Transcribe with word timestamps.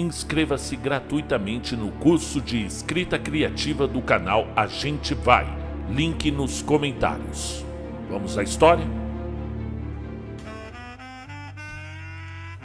inscreva-se 0.00 0.76
gratuitamente 0.76 1.76
no 1.76 1.90
curso 1.92 2.40
de 2.40 2.64
escrita 2.64 3.18
criativa 3.18 3.86
do 3.86 4.00
canal 4.00 4.46
A 4.54 4.66
Gente 4.66 5.14
Vai. 5.14 5.46
Link 5.90 6.30
nos 6.30 6.62
comentários. 6.62 7.64
Vamos 8.08 8.38
à 8.38 8.42
história? 8.42 8.86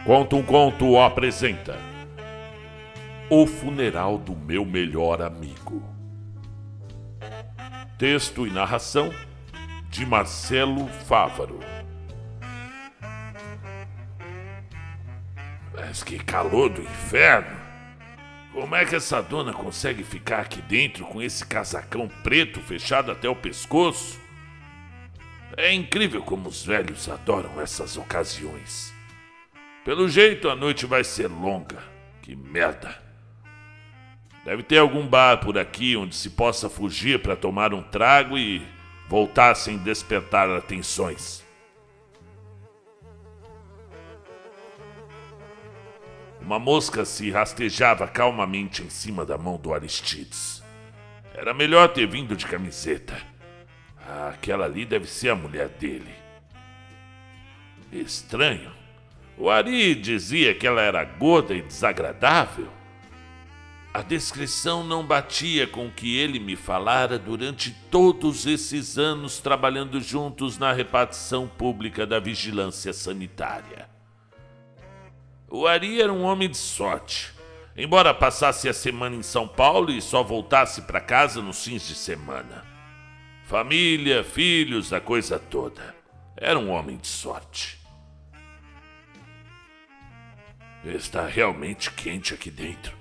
Conta 0.05 0.35
um 0.35 0.43
Conto 0.43 0.99
apresenta 0.99 1.77
O 3.29 3.47
Funeral 3.47 4.17
do 4.17 4.35
Meu 4.35 4.65
Melhor 4.65 5.21
Amigo. 5.21 5.81
Texto 7.97 8.45
e 8.45 8.51
narração 8.51 9.11
de 9.89 10.05
Marcelo 10.05 10.87
Fávaro. 11.07 11.72
Que 16.05 16.19
calor 16.19 16.69
do 16.69 16.81
inferno! 16.81 17.63
Como 18.53 18.75
é 18.75 18.85
que 18.85 18.95
essa 18.95 19.21
dona 19.21 19.51
consegue 19.51 20.03
ficar 20.03 20.41
aqui 20.41 20.61
dentro 20.61 21.05
com 21.05 21.21
esse 21.21 21.45
casacão 21.45 22.07
preto 22.23 22.59
fechado 22.59 23.11
até 23.11 23.27
o 23.27 23.35
pescoço? 23.35 24.19
É 25.57 25.73
incrível 25.73 26.21
como 26.21 26.49
os 26.49 26.63
velhos 26.63 27.09
adoram 27.09 27.59
essas 27.59 27.97
ocasiões. 27.97 28.93
Pelo 29.83 30.07
jeito 30.07 30.49
a 30.49 30.55
noite 30.55 30.85
vai 30.85 31.03
ser 31.03 31.27
longa. 31.27 31.83
Que 32.21 32.35
merda! 32.35 32.97
Deve 34.45 34.61
ter 34.61 34.77
algum 34.77 35.07
bar 35.07 35.37
por 35.37 35.57
aqui 35.57 35.95
onde 35.95 36.15
se 36.15 36.29
possa 36.29 36.69
fugir 36.69 37.21
para 37.21 37.35
tomar 37.35 37.73
um 37.73 37.81
trago 37.81 38.37
e 38.37 38.61
voltar 39.07 39.55
sem 39.55 39.77
despertar 39.77 40.49
atenções. 40.49 41.42
Uma 46.43 46.59
mosca 46.59 47.05
se 47.05 47.31
rastejava 47.31 48.05
calmamente 48.05 48.83
em 48.83 48.89
cima 48.89 49.25
da 49.25 49.37
mão 49.37 49.55
do 49.55 49.73
Aristides. 49.73 50.61
Era 51.33 51.53
melhor 51.53 51.87
ter 51.87 52.05
vindo 52.05 52.35
de 52.35 52.45
camiseta. 52.45 53.15
Ah, 54.05 54.31
aquela 54.33 54.65
ali 54.65 54.85
deve 54.85 55.07
ser 55.07 55.29
a 55.29 55.35
mulher 55.35 55.69
dele. 55.69 56.13
Estranho. 57.93 58.71
O 59.37 59.49
Ari 59.49 59.95
dizia 59.95 60.53
que 60.53 60.67
ela 60.67 60.81
era 60.81 61.05
gorda 61.05 61.53
e 61.53 61.61
desagradável. 61.61 62.67
A 63.93 64.01
descrição 64.01 64.83
não 64.83 65.05
batia 65.05 65.65
com 65.65 65.87
o 65.87 65.91
que 65.91 66.17
ele 66.17 66.39
me 66.39 66.57
falara 66.57 67.17
durante 67.17 67.71
todos 67.89 68.45
esses 68.45 68.97
anos 68.97 69.39
trabalhando 69.39 70.01
juntos 70.01 70.57
na 70.57 70.73
repartição 70.73 71.47
pública 71.47 72.05
da 72.05 72.19
vigilância 72.19 72.91
sanitária. 72.91 73.92
O 75.55 75.67
Ari 75.67 76.01
era 76.01 76.11
um 76.11 76.23
homem 76.23 76.49
de 76.49 76.57
sorte. 76.57 77.31
Embora 77.77 78.11
passasse 78.11 78.67
a 78.67 78.73
semana 78.73 79.15
em 79.15 79.21
São 79.21 79.47
Paulo 79.47 79.91
e 79.91 80.01
só 80.01 80.23
voltasse 80.23 80.81
para 80.81 80.99
casa 80.99 81.43
nos 81.43 81.63
fins 81.63 81.87
de 81.87 81.93
semana. 81.93 82.65
Família, 83.45 84.23
filhos, 84.23 84.91
a 84.91 84.99
coisa 84.99 85.37
toda. 85.37 85.95
Era 86.35 86.57
um 86.57 86.71
homem 86.71 86.97
de 86.97 87.05
sorte. 87.05 87.79
Está 90.83 91.27
realmente 91.27 91.91
quente 91.91 92.33
aqui 92.33 92.49
dentro. 92.49 92.97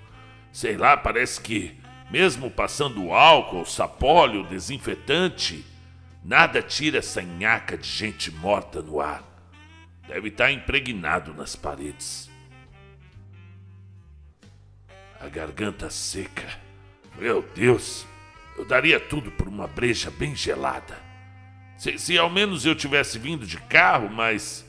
Sei 0.52 0.76
lá, 0.76 0.94
parece 0.94 1.40
que, 1.40 1.80
mesmo 2.10 2.50
passando 2.50 3.14
álcool, 3.14 3.64
sapólio, 3.64 4.44
desinfetante, 4.44 5.64
nada 6.22 6.60
tira 6.60 6.98
essa 6.98 7.22
nhaca 7.22 7.78
de 7.78 7.88
gente 7.88 8.30
morta 8.30 8.82
no 8.82 9.00
ar. 9.00 9.24
Deve 10.06 10.28
estar 10.28 10.52
impregnado 10.52 11.32
nas 11.32 11.56
paredes 11.56 12.30
a 15.22 15.28
garganta 15.28 15.88
seca. 15.88 16.48
Meu 17.16 17.42
Deus, 17.54 18.04
eu 18.58 18.64
daria 18.64 18.98
tudo 18.98 19.30
por 19.30 19.46
uma 19.46 19.68
breja 19.68 20.10
bem 20.10 20.34
gelada. 20.34 20.98
Se, 21.78 21.96
se 21.96 22.18
ao 22.18 22.28
menos 22.28 22.66
eu 22.66 22.74
tivesse 22.74 23.18
vindo 23.18 23.46
de 23.46 23.56
carro, 23.56 24.10
mas 24.10 24.66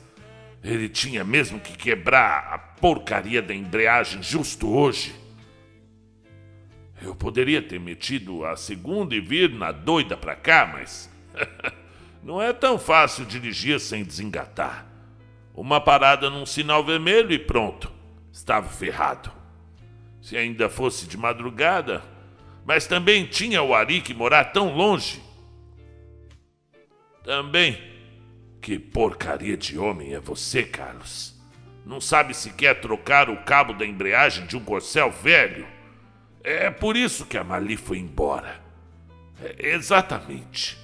ele 0.63 0.87
tinha 0.87 1.23
mesmo 1.23 1.59
que 1.59 1.75
quebrar 1.75 2.53
a 2.53 2.57
porcaria 2.59 3.41
da 3.41 3.53
embreagem 3.53 4.21
justo 4.21 4.69
hoje. 4.69 5.15
Eu 7.01 7.15
poderia 7.15 7.61
ter 7.61 7.79
metido 7.79 8.45
a 8.45 8.55
segunda 8.55 9.15
e 9.15 9.19
vir 9.19 9.49
na 9.49 9.71
doida 9.71 10.15
pra 10.15 10.35
cá, 10.35 10.69
mas 10.71 11.09
não 12.23 12.39
é 12.39 12.53
tão 12.53 12.77
fácil 12.77 13.25
dirigir 13.25 13.79
sem 13.79 14.03
desengatar. 14.03 14.85
Uma 15.55 15.81
parada 15.81 16.29
num 16.29 16.45
sinal 16.45 16.83
vermelho 16.83 17.31
e 17.31 17.39
pronto, 17.39 17.91
estava 18.31 18.69
ferrado 18.69 19.42
se 20.23 20.37
ainda 20.37 20.69
fosse 20.69 21.05
de 21.05 21.17
madrugada, 21.17 22.01
mas 22.65 22.87
também 22.87 23.25
tinha 23.25 23.61
o 23.61 23.75
Ari 23.75 23.99
que 23.99 24.13
morar 24.13 24.45
tão 24.45 24.73
longe. 24.73 25.21
Também, 27.25 27.77
que 28.61 28.79
porcaria 28.79 29.57
de 29.57 29.77
homem 29.77 30.13
é 30.13 30.21
você, 30.21 30.63
Carlos? 30.63 31.37
Não 31.85 31.99
sabe 31.99 32.33
sequer 32.33 32.79
trocar 32.79 33.29
o 33.29 33.43
cabo 33.43 33.73
da 33.73 33.85
embreagem 33.85 34.45
de 34.45 34.55
um 34.55 34.63
corcel 34.63 35.11
velho? 35.11 35.67
É 36.41 36.71
por 36.71 36.95
isso 36.95 37.25
que 37.25 37.37
a 37.37 37.43
Mali 37.43 37.75
foi 37.75 37.97
embora. 37.97 38.61
É 39.43 39.71
exatamente. 39.73 40.77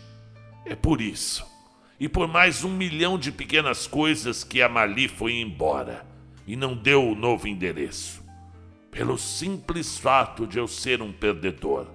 É 0.66 0.76
por 0.76 1.00
isso. 1.00 1.50
E 1.98 2.10
por 2.10 2.28
mais 2.28 2.66
um 2.66 2.76
milhão 2.76 3.18
de 3.18 3.32
pequenas 3.32 3.88
coisas 3.88 4.44
que 4.44 4.62
a 4.62 4.68
Mali 4.68 5.08
foi 5.08 5.36
embora 5.36 6.06
e 6.46 6.58
não 6.58 6.76
deu 6.76 7.10
o 7.10 7.16
novo 7.16 7.48
endereço 7.48 8.19
pelo 8.92 9.18
simples 9.18 9.98
fato 9.98 10.48
de 10.48 10.58
eu 10.58 10.68
ser 10.68 11.02
um 11.02 11.12
perdedor. 11.12 11.88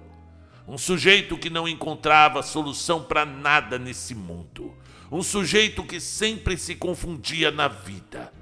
Um 0.67 0.77
sujeito 0.77 1.37
que 1.37 1.49
não 1.49 1.67
encontrava 1.67 2.41
solução 2.41 3.03
para 3.03 3.25
nada 3.25 3.77
nesse 3.77 4.15
mundo. 4.15 4.73
Um 5.11 5.21
sujeito 5.21 5.83
que 5.83 5.99
sempre 5.99 6.57
se 6.57 6.75
confundia 6.75 7.51
na 7.51 7.67
vida, 7.67 8.33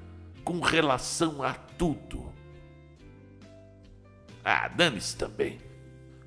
com 0.43 0.59
relação 0.61 1.43
a 1.43 1.53
tudo. 1.53 2.31
Ah, 4.43 4.67
dane-se 4.69 5.17
também. 5.17 5.59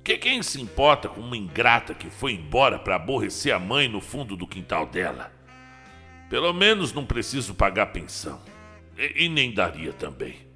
Que 0.03 0.17
quem 0.17 0.41
se 0.41 0.61
importa 0.61 1.09
com 1.09 1.19
uma 1.19 1.35
ingrata 1.35 1.93
que 1.93 2.09
foi 2.09 2.33
embora 2.33 2.79
para 2.79 2.95
aborrecer 2.95 3.53
a 3.53 3.59
mãe 3.59 3.87
no 3.87 3.99
fundo 3.99 4.37
do 4.37 4.47
quintal 4.47 4.85
dela? 4.85 5.33
Pelo 6.29 6.53
menos 6.53 6.93
não 6.93 7.05
preciso 7.05 7.55
pagar 7.55 7.87
pensão. 7.87 8.39
E, 8.97 9.25
e 9.25 9.29
nem 9.29 9.53
daria 9.53 9.91
também. 9.93 10.46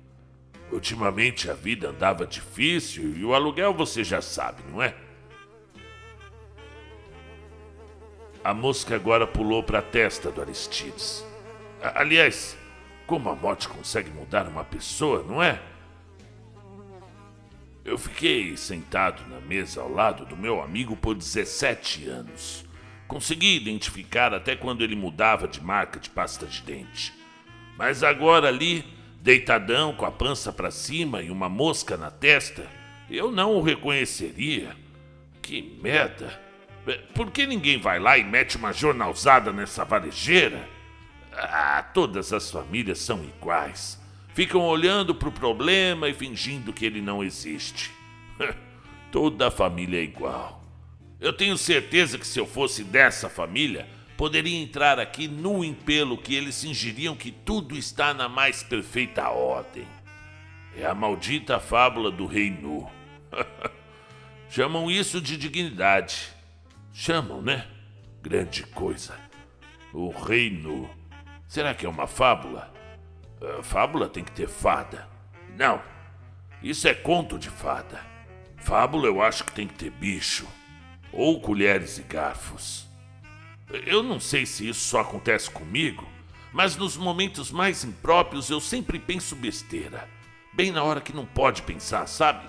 Ultimamente 0.71 1.49
a 1.49 1.53
vida 1.53 1.89
andava 1.89 2.25
difícil 2.25 3.17
e 3.17 3.25
o 3.25 3.33
aluguel 3.33 3.73
você 3.73 4.03
já 4.03 4.21
sabe, 4.21 4.63
não 4.71 4.81
é? 4.81 4.95
A 8.43 8.53
mosca 8.53 8.95
agora 8.95 9.27
pulou 9.27 9.61
para 9.61 9.79
a 9.79 9.83
testa 9.83 10.31
do 10.31 10.41
Aristides. 10.41 11.25
Aliás, 11.81 12.57
como 13.05 13.29
a 13.29 13.35
morte 13.35 13.67
consegue 13.67 14.09
mudar 14.09 14.47
uma 14.47 14.63
pessoa, 14.63 15.23
não 15.23 15.43
é? 15.43 15.61
Eu 17.83 17.97
fiquei 17.97 18.55
sentado 18.55 19.27
na 19.27 19.41
mesa 19.41 19.81
ao 19.81 19.91
lado 19.91 20.25
do 20.25 20.37
meu 20.37 20.61
amigo 20.61 20.95
por 20.95 21.15
17 21.15 22.07
anos. 22.07 22.65
Consegui 23.07 23.57
identificar 23.57 24.33
até 24.33 24.55
quando 24.55 24.83
ele 24.83 24.95
mudava 24.95 25.47
de 25.47 25.61
marca 25.61 25.99
de 25.99 26.09
pasta 26.09 26.45
de 26.45 26.61
dente. 26.61 27.13
Mas 27.77 28.03
agora 28.03 28.47
ali 28.47 28.85
deitadão 29.21 29.93
com 29.93 30.05
a 30.05 30.11
pança 30.11 30.51
para 30.51 30.71
cima 30.71 31.21
e 31.21 31.29
uma 31.29 31.47
mosca 31.47 31.95
na 31.95 32.09
testa, 32.09 32.65
eu 33.09 33.31
não 33.31 33.53
o 33.55 33.61
reconheceria. 33.61 34.75
Que 35.41 35.61
merda! 35.81 36.39
Por 37.13 37.29
que 37.29 37.45
ninguém 37.45 37.79
vai 37.79 37.99
lá 37.99 38.17
e 38.17 38.23
mete 38.23 38.57
uma 38.57 38.73
jornalzada 38.73 39.53
nessa 39.53 39.85
varejeira? 39.85 40.67
Ah, 41.33 41.83
todas 41.93 42.33
as 42.33 42.49
famílias 42.49 42.99
são 42.99 43.23
iguais. 43.23 44.01
Ficam 44.33 44.61
olhando 44.61 45.13
para 45.13 45.29
o 45.29 45.31
problema 45.31 46.09
e 46.09 46.13
fingindo 46.13 46.73
que 46.73 46.85
ele 46.85 47.01
não 47.01 47.23
existe. 47.23 47.91
Toda 49.11 49.51
família 49.51 49.99
é 49.99 50.03
igual. 50.03 50.63
Eu 51.19 51.33
tenho 51.33 51.57
certeza 51.57 52.17
que 52.17 52.25
se 52.25 52.39
eu 52.39 52.47
fosse 52.47 52.83
dessa 52.83 53.29
família, 53.29 53.87
poderia 54.21 54.61
entrar 54.61 54.99
aqui 54.99 55.27
nu 55.27 55.65
em 55.65 55.73
pelo 55.73 56.15
que 56.15 56.35
eles 56.35 56.61
fingiriam 56.61 57.15
que 57.15 57.31
tudo 57.31 57.75
está 57.75 58.13
na 58.13 58.29
mais 58.29 58.61
perfeita 58.61 59.27
ordem. 59.29 59.87
É 60.77 60.85
a 60.85 60.93
maldita 60.93 61.59
fábula 61.59 62.11
do 62.11 62.27
rei 62.27 62.51
nu. 62.51 62.87
Chamam 64.47 64.91
isso 64.91 65.19
de 65.19 65.35
dignidade. 65.35 66.27
Chamam, 66.93 67.41
né? 67.41 67.67
Grande 68.21 68.61
coisa. 68.61 69.17
O 69.91 70.11
rei 70.11 70.51
nu. 70.51 70.87
Será 71.47 71.73
que 71.73 71.87
é 71.87 71.89
uma 71.89 72.05
fábula? 72.05 72.71
A 73.57 73.63
fábula 73.63 74.07
tem 74.07 74.23
que 74.23 74.33
ter 74.33 74.47
fada. 74.47 75.09
Não. 75.57 75.81
Isso 76.61 76.87
é 76.87 76.93
conto 76.93 77.39
de 77.39 77.49
fada. 77.49 77.99
Fábula 78.57 79.07
eu 79.07 79.19
acho 79.19 79.43
que 79.43 79.51
tem 79.51 79.67
que 79.67 79.73
ter 79.73 79.89
bicho. 79.89 80.47
Ou 81.11 81.41
colheres 81.41 81.97
e 81.97 82.03
garfos. 82.03 82.90
Eu 83.85 84.03
não 84.03 84.19
sei 84.19 84.45
se 84.45 84.67
isso 84.67 84.81
só 84.81 84.99
acontece 85.01 85.49
comigo, 85.49 86.07
mas 86.51 86.75
nos 86.75 86.97
momentos 86.97 87.51
mais 87.51 87.83
impróprios 87.83 88.49
eu 88.49 88.59
sempre 88.59 88.99
penso 88.99 89.35
besteira. 89.35 90.09
Bem 90.53 90.71
na 90.71 90.83
hora 90.83 90.99
que 90.99 91.13
não 91.13 91.25
pode 91.25 91.61
pensar, 91.61 92.05
sabe? 92.07 92.45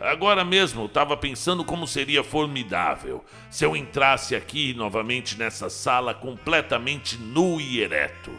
Agora 0.00 0.44
mesmo 0.44 0.82
eu 0.82 0.86
estava 0.86 1.16
pensando 1.16 1.64
como 1.64 1.86
seria 1.86 2.24
formidável 2.24 3.24
se 3.50 3.64
eu 3.64 3.76
entrasse 3.76 4.34
aqui 4.34 4.74
novamente 4.74 5.38
nessa 5.38 5.68
sala 5.68 6.14
completamente 6.14 7.16
nu 7.18 7.60
e 7.60 7.80
ereto. 7.80 8.32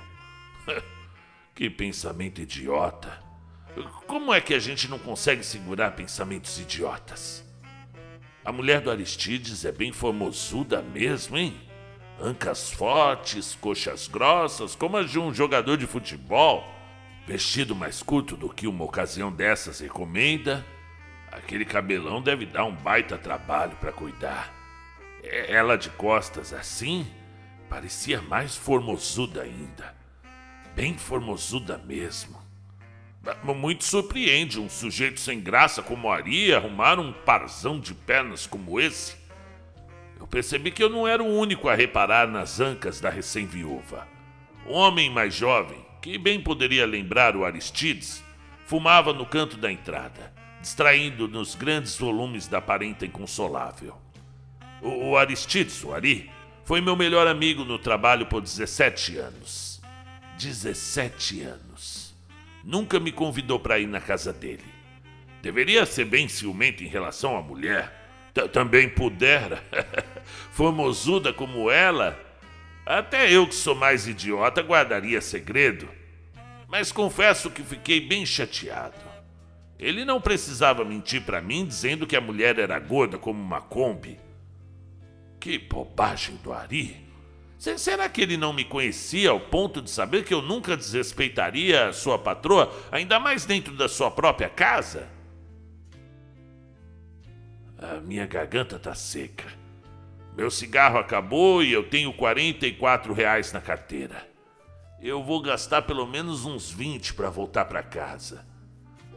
que 1.54 1.70
pensamento 1.70 2.42
idiota. 2.42 3.22
Como 4.08 4.34
é 4.34 4.42
que 4.42 4.54
a 4.54 4.60
gente 4.60 4.90
não 4.90 5.00
consegue 5.00 5.44
segurar 5.44 5.92
pensamentos 5.92 6.60
idiotas? 6.60 7.44
A 8.44 8.52
mulher 8.52 8.82
do 8.82 8.92
Aristides 8.92 9.64
é 9.64 9.72
bem 9.72 9.92
formosuda 9.92 10.82
mesmo, 10.82 11.38
hein? 11.38 11.56
Ancas 12.20 12.72
fortes, 12.72 13.56
coxas 13.56 14.08
grossas, 14.08 14.76
como 14.76 14.98
as 14.98 15.10
de 15.10 15.20
um 15.20 15.34
jogador 15.34 15.78
de 15.78 15.88
futebol. 15.88 16.64
Vestido 17.28 17.76
mais 17.76 18.04
curto 18.04 18.36
do 18.36 18.50
que 18.50 18.68
uma 18.68 18.84
ocasião 18.84 19.32
dessas 19.32 19.80
recomenda. 19.80 20.66
Aquele 21.32 21.66
cabelão 21.66 22.22
deve 22.22 22.46
dar 22.46 22.66
um 22.66 22.76
baita 22.76 23.18
trabalho 23.18 23.76
para 23.78 23.92
cuidar. 23.92 24.54
É, 25.24 25.54
ela 25.54 25.78
de 25.78 25.90
costas 25.92 26.54
assim 26.54 27.08
parecia 27.70 28.22
mais 28.22 28.56
formosuda 28.56 29.42
ainda. 29.42 29.96
Bem 30.76 30.98
formosuda 30.98 31.78
mesmo. 31.78 32.42
Muito 33.44 33.86
surpreende 33.86 34.60
um 34.60 34.70
sujeito 34.70 35.20
sem 35.20 35.40
graça 35.40 35.82
como 35.82 36.12
Ari 36.12 36.54
arrumar 36.54 37.00
um 37.00 37.14
parzão 37.14 37.80
de 37.80 37.94
pernas 37.94 38.46
como 38.46 38.80
esse. 38.80 39.23
Eu 40.20 40.28
percebi 40.28 40.72
que 40.72 40.84
eu 40.84 40.90
não 40.90 41.08
era 41.08 41.22
o 41.22 41.38
único 41.38 41.70
a 41.70 41.76
reparar 41.76 42.28
nas 42.28 42.60
ancas 42.60 43.00
da 43.00 43.10
recém-viúva. 43.10 44.08
Um 44.68 44.74
homem 44.74 45.10
mais 45.10 45.34
jovem, 45.34 45.84
que 46.02 46.18
bem 46.18 46.40
poderia 46.42 46.86
lembrar 46.86 47.36
o 47.36 47.44
Aristides, 47.46 48.24
fumava 48.66 49.14
no 49.14 49.26
canto 49.26 49.58
da 49.58 49.72
entrada, 49.72 50.34
distraindo 50.62 51.28
nos 51.28 51.56
grandes 51.56 51.98
volumes 51.98 52.48
da 52.48 52.62
parenta 52.62 53.06
inconsolável. 53.06 53.98
O, 54.82 55.10
o 55.10 55.18
Aristides, 55.18 55.84
o 55.84 55.94
Ari, 55.94 56.30
foi 56.64 56.80
meu 56.80 56.96
melhor 56.96 57.28
amigo 57.28 57.66
no 57.66 57.78
trabalho 57.78 58.26
por 58.26 58.42
17 58.42 59.18
anos. 59.18 59.82
17 60.38 61.42
anos 61.42 62.04
nunca 62.64 63.00
me 63.00 63.12
convidou 63.12 63.60
para 63.60 63.80
ir 63.80 63.88
na 63.88 64.00
casa 64.00 64.32
dele. 64.32 64.64
Deveria 65.42 65.86
ser 65.86 66.06
bem 66.06 66.28
ciumento 66.28 66.84
em 66.84 66.88
relação 66.88 67.38
à 67.38 67.42
mulher. 67.42 68.03
Também 68.52 68.90
pudera. 68.90 69.64
Formosuda 70.52 71.32
como 71.32 71.70
ela. 71.70 72.20
Até 72.86 73.32
eu, 73.32 73.48
que 73.48 73.56
sou 73.56 73.76
mais 73.76 74.08
idiota, 74.08 74.62
guardaria 74.62 75.22
segredo. 75.22 75.88
Mas 76.68 76.92
confesso 76.92 77.52
que 77.52 77.64
fiquei 77.64 78.02
bem 78.02 78.26
chateado. 78.26 79.14
Ele 79.80 80.04
não 80.04 80.20
precisava 80.20 80.84
mentir 80.84 81.22
para 81.22 81.42
mim 81.42 81.66
dizendo 81.66 82.08
que 82.08 82.16
a 82.16 82.22
mulher 82.22 82.58
era 82.58 82.80
gorda 82.80 83.18
como 83.18 83.42
uma 83.42 83.62
Kombi. 83.62 84.20
Que 85.40 85.58
bobagem 85.58 86.36
do 86.38 86.52
Ari. 86.52 87.04
Será 87.58 88.10
que 88.10 88.22
ele 88.22 88.36
não 88.36 88.52
me 88.52 88.66
conhecia 88.66 89.30
ao 89.30 89.40
ponto 89.40 89.82
de 89.82 89.90
saber 89.90 90.26
que 90.26 90.34
eu 90.34 90.42
nunca 90.42 90.76
desrespeitaria 90.76 91.88
a 91.88 91.94
sua 91.94 92.18
patroa, 92.18 92.74
ainda 92.92 93.20
mais 93.20 93.46
dentro 93.46 93.74
da 93.74 93.88
sua 93.88 94.12
própria 94.12 94.50
casa? 94.50 95.08
A 97.84 98.00
minha 98.00 98.26
garganta 98.26 98.80
tá 98.80 98.96
seca. 98.96 99.44
Meu 100.38 100.50
cigarro 100.50 100.98
acabou 100.98 101.62
e 101.62 101.74
eu 101.74 101.84
tenho 101.84 102.14
44 102.14 103.12
reais 103.14 103.52
na 103.52 103.60
carteira. 103.60 104.26
Eu 105.02 105.22
vou 105.22 105.42
gastar 105.42 105.82
pelo 105.82 106.08
menos 106.08 106.46
uns 106.46 106.72
20 106.72 107.14
para 107.14 107.30
voltar 107.30 107.66
para 107.66 107.84
casa. 107.84 108.46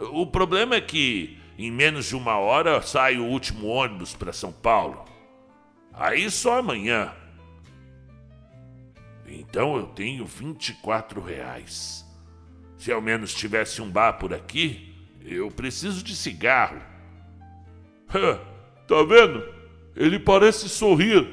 O 0.01 0.27
problema 0.27 0.75
é 0.75 0.81
que 0.81 1.39
em 1.57 1.71
menos 1.71 2.07
de 2.07 2.17
uma 2.17 2.39
hora 2.39 2.83
sai 2.83 3.19
o 3.19 3.25
último 3.25 3.69
ônibus 3.69 4.15
para 4.15 4.33
São 4.33 4.51
Paulo. 4.53 5.05
Aí 5.95 6.29
só 6.29 6.59
amanhã. 6.59 7.15
Então 9.29 9.77
eu 9.77 9.87
tenho 9.87 10.27
24 10.27 11.21
reais. 11.21 12.05
Se 12.77 12.91
ao 12.91 13.01
menos 13.01 13.33
tivesse 13.33 13.81
um 13.81 13.89
bar 13.89 14.15
por 14.15 14.35
aqui, 14.35 14.93
eu 15.25 15.53
preciso 15.53 16.03
de 16.03 16.17
cigarro. 16.17 16.83
Tá 18.87 19.03
vendo? 19.03 19.43
Ele 19.97 20.19
parece 20.19 20.69
sorrir, 20.69 21.27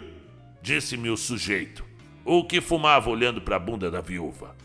disse-me 0.62 1.10
o 1.10 1.18
sujeito, 1.18 1.86
o 2.24 2.44
que 2.44 2.62
fumava 2.62 3.10
olhando 3.10 3.42
para 3.42 3.58
a 3.58 3.60
bunda 3.60 3.92
da 3.92 4.02
viúva. 4.02 4.56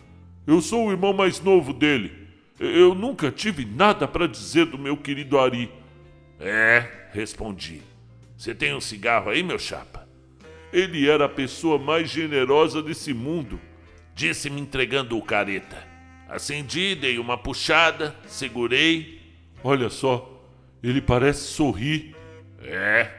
Eu 0.47 0.61
sou 0.61 0.87
o 0.87 0.91
irmão 0.91 1.13
mais 1.13 1.41
novo 1.41 1.73
dele. 1.73 2.13
Eu 2.59 2.95
nunca 2.95 3.31
tive 3.31 3.65
nada 3.65 4.09
para 4.09 4.27
dizer 4.27 4.67
do 4.67 4.79
meu 4.79 4.97
querido 4.97 5.39
Ari. 5.39 5.71
É, 6.41 7.09
respondi. 7.13 7.83
Você 8.37 8.55
tem 8.55 8.75
um 8.75 8.81
cigarro 8.81 9.31
aí, 9.31 9.43
meu 9.43 9.59
chapa? 9.59 10.09
Ele 10.73 11.09
era 11.09 11.25
a 11.25 11.29
pessoa 11.29 11.79
mais 11.79 12.09
generosa 12.09 12.83
desse 12.83 13.13
mundo, 13.13 13.61
disse-me 14.15 14.61
entregando 14.61 15.17
o 15.17 15.23
careta. 15.23 15.87
Acendi, 16.29 16.95
dei 16.95 17.19
uma 17.19 17.39
puxada, 17.39 18.15
segurei. 18.27 19.21
Olha 19.65 19.89
só, 19.89 20.45
ele 20.83 21.01
parece 21.01 21.49
sorrir. 21.49 22.15
É. 22.63 23.11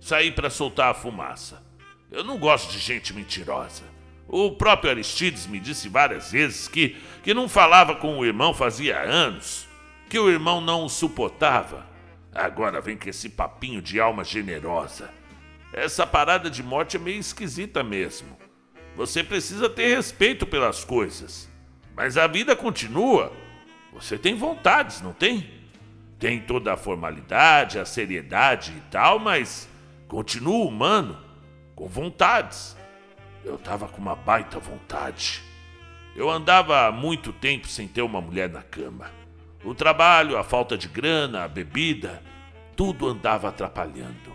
Saí 0.00 0.30
para 0.30 0.50
soltar 0.50 0.90
a 0.90 0.94
fumaça. 0.94 1.62
Eu 2.10 2.22
não 2.22 2.38
gosto 2.38 2.70
de 2.70 2.78
gente 2.78 3.12
mentirosa. 3.12 3.82
O 4.28 4.52
próprio 4.52 4.90
Aristides 4.90 5.46
me 5.46 5.60
disse 5.60 5.88
várias 5.88 6.32
vezes 6.32 6.68
que, 6.68 6.96
que 7.22 7.34
não 7.34 7.48
falava 7.48 7.96
com 7.96 8.18
o 8.18 8.24
irmão 8.24 8.54
fazia 8.54 9.00
anos, 9.00 9.66
que 10.08 10.18
o 10.18 10.30
irmão 10.30 10.60
não 10.60 10.84
o 10.84 10.88
suportava. 10.88 11.86
Agora 12.32 12.80
vem 12.80 12.96
com 12.96 13.08
esse 13.08 13.28
papinho 13.28 13.80
de 13.80 14.00
alma 14.00 14.24
generosa. 14.24 15.10
Essa 15.72 16.06
parada 16.06 16.50
de 16.50 16.62
morte 16.62 16.96
é 16.96 17.00
meio 17.00 17.18
esquisita 17.18 17.82
mesmo. 17.82 18.36
Você 18.96 19.22
precisa 19.22 19.68
ter 19.68 19.94
respeito 19.94 20.46
pelas 20.46 20.84
coisas. 20.84 21.48
Mas 21.96 22.16
a 22.16 22.26
vida 22.26 22.56
continua. 22.56 23.32
Você 23.92 24.18
tem 24.18 24.34
vontades, 24.34 25.00
não 25.00 25.12
tem? 25.12 25.48
Tem 26.18 26.40
toda 26.40 26.72
a 26.72 26.76
formalidade, 26.76 27.78
a 27.78 27.84
seriedade 27.84 28.72
e 28.72 28.80
tal, 28.90 29.18
mas 29.18 29.68
continua 30.08 30.64
humano, 30.64 31.18
com 31.74 31.86
vontades. 31.88 32.76
Eu 33.44 33.58
tava 33.58 33.88
com 33.88 34.00
uma 34.00 34.14
baita 34.14 34.58
vontade. 34.58 35.42
Eu 36.16 36.30
andava 36.30 36.86
há 36.86 36.92
muito 36.92 37.32
tempo 37.32 37.68
sem 37.68 37.88
ter 37.88 38.02
uma 38.02 38.20
mulher 38.20 38.48
na 38.48 38.62
cama. 38.62 39.10
O 39.64 39.74
trabalho, 39.74 40.38
a 40.38 40.44
falta 40.44 40.78
de 40.78 40.88
grana, 40.88 41.44
a 41.44 41.48
bebida, 41.48 42.22
tudo 42.76 43.08
andava 43.08 43.48
atrapalhando 43.48 44.34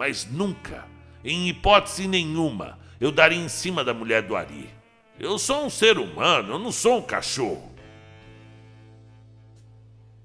mas 0.00 0.24
nunca, 0.24 0.86
em 1.22 1.50
hipótese 1.50 2.08
nenhuma, 2.08 2.78
eu 2.98 3.12
daria 3.12 3.38
em 3.38 3.50
cima 3.50 3.84
da 3.84 3.92
mulher 3.92 4.22
do 4.22 4.34
Ari. 4.34 4.70
Eu 5.18 5.38
sou 5.38 5.66
um 5.66 5.68
ser 5.68 5.98
humano, 5.98 6.54
eu 6.54 6.58
não 6.58 6.72
sou 6.72 7.00
um 7.00 7.02
cachorro. 7.02 7.69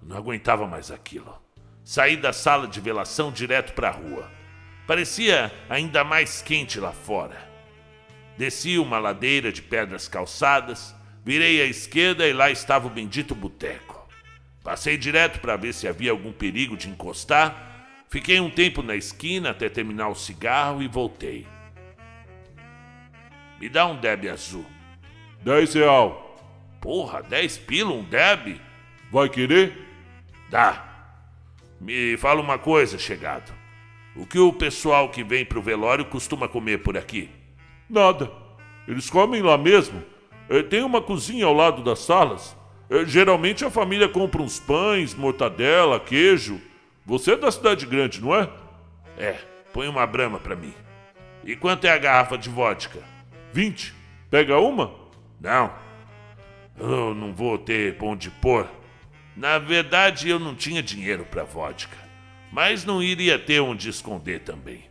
Não 0.06 0.18
aguentava 0.18 0.68
mais 0.68 0.92
aquilo. 0.92 1.42
Saí 1.84 2.16
da 2.16 2.32
sala 2.32 2.68
de 2.68 2.80
velação 2.80 3.32
direto 3.32 3.74
para 3.74 3.90
a 3.90 3.92
rua. 3.92 4.32
Parecia 4.88 5.52
ainda 5.70 6.04
mais 6.04 6.42
quente 6.42 6.80
lá 6.80 6.92
fora. 6.92 7.38
Desci 8.38 8.78
uma 8.78 9.00
ladeira 9.00 9.52
de 9.52 9.62
pedras 9.62 10.08
calçadas, 10.08 10.96
virei 11.24 11.62
à 11.62 11.66
esquerda 11.66 12.28
e 12.28 12.34
lá 12.34 12.50
estava 12.52 12.88
o 12.88 12.90
bendito 12.90 13.36
boteco. 13.36 14.08
Passei 14.64 14.98
direto 14.98 15.40
para 15.40 15.58
ver 15.58 15.74
se 15.74 15.88
havia 15.88 16.12
algum 16.12 16.32
perigo 16.32 16.78
de 16.78 16.90
encostar 16.90 17.74
Fiquei 18.16 18.40
um 18.40 18.50
tempo 18.50 18.82
na 18.82 18.96
esquina 18.96 19.50
até 19.50 19.68
terminar 19.68 20.08
o 20.10 20.16
cigarro 20.16 20.82
e 20.82 20.88
voltei. 20.88 21.46
Me 23.60 23.68
dá 23.68 23.86
um 23.88 24.00
Deb 24.00 24.30
azul. 24.30 24.66
Dez 25.44 25.74
real. 25.74 26.38
Porra, 26.80 27.22
dez 27.22 27.58
pila 27.58 27.92
um 27.92 28.04
Deb? 28.04 28.60
Vai 29.12 29.28
querer? 29.28 29.85
Dá. 30.56 30.82
Me 31.82 32.16
fala 32.16 32.40
uma 32.40 32.58
coisa, 32.58 32.98
chegado. 32.98 33.52
O 34.16 34.26
que 34.26 34.40
o 34.40 34.54
pessoal 34.54 35.10
que 35.10 35.22
vem 35.22 35.44
pro 35.44 35.62
velório 35.62 36.06
costuma 36.06 36.48
comer 36.48 36.78
por 36.78 36.98
aqui? 36.98 37.30
Nada. 37.90 38.32
Eles 38.88 39.10
comem 39.10 39.42
lá 39.42 39.58
mesmo. 39.58 40.02
É, 40.48 40.64
tem 40.64 40.82
uma 40.82 41.02
cozinha 41.02 41.46
ao 41.46 41.54
lado 41.54 41.84
das 41.84 42.00
salas. 42.00 42.56
É, 42.90 43.04
geralmente 43.04 43.66
a 43.66 43.70
família 43.70 44.08
compra 44.08 44.42
uns 44.42 44.58
pães, 44.58 45.14
mortadela, 45.14 46.00
queijo. 46.00 46.62
Você 47.06 47.34
é 47.34 47.36
da 47.36 47.52
cidade 47.52 47.86
grande, 47.86 48.22
não 48.22 48.34
é? 48.34 48.50
É, 49.18 49.36
põe 49.74 49.90
uma 49.90 50.08
brama 50.08 50.40
para 50.40 50.56
mim. 50.56 50.74
E 51.44 51.54
quanto 51.58 51.84
é 51.84 51.90
a 51.90 51.98
garrafa 51.98 52.38
de 52.38 52.48
vodka? 52.48 53.00
Vinte. 53.52 53.94
Pega 54.32 54.58
uma? 54.58 54.94
Não. 55.38 55.70
Eu 56.80 57.14
não 57.14 57.34
vou 57.34 57.58
ter 57.58 57.98
pão 57.98 58.16
de 58.16 58.32
pôr. 58.32 58.66
Na 59.36 59.58
verdade, 59.58 60.30
eu 60.30 60.40
não 60.40 60.56
tinha 60.56 60.82
dinheiro 60.82 61.26
para 61.26 61.44
vodka. 61.44 61.98
Mas 62.52 62.86
não 62.86 63.04
iria 63.04 63.38
ter 63.38 63.60
onde 63.60 63.90
esconder 63.90 64.40
também. 64.42 64.90